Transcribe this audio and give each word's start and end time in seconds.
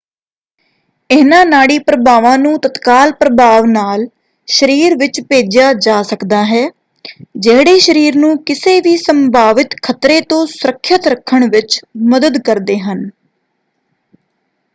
ਇਹਨਾਂ 1.09 1.45
ਨਾੜੀ 1.45 1.77
ਪ੍ਰਭਾਵਾਂ 1.79 2.37
ਨੂੰ 2.37 2.57
ਤਤਕਾਲ 2.59 3.11
ਪ੍ਰਭਾਵ 3.13 3.65
ਨਾਲ 3.65 4.05
ਸ਼ਰੀਰ 4.47 4.95
ਵਿੱਚ 4.97 5.19
ਭੇਜਿਆ 5.21 5.71
ਜਾ 5.79 6.01
ਸਕਦਾ 6.03 6.43
ਹੈ 6.45 6.65
ਜਿਹੜੇ 7.39 7.77
ਸ਼ਰੀਰ 7.79 8.15
ਨੂੰ 8.17 8.37
ਕਿਸੇ 8.43 8.79
ਵੀ 8.81 8.95
ਸੰਭਾਵਿਤ 8.97 9.75
ਖਤਰੇ 9.83 10.19
ਤੋਂ 10.29 10.45
ਸੁਰੱਖਿਅਤ 10.49 11.07
ਰੱਖਣ 11.07 11.49
ਵਿੱਚ 11.49 11.79
ਮਦਦ 12.07 12.41
ਕਰਦੇ 12.41 12.79
ਹਨ। 12.79 13.09